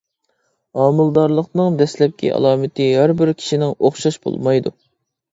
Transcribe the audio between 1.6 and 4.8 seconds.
دەسلەپكى ئالامىتى ھەر بىر كىشىنىڭ ئوخشاش بولمايدۇ.